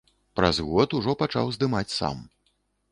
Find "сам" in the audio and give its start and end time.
1.99-2.27